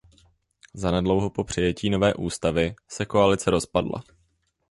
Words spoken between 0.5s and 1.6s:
Zanedlouho po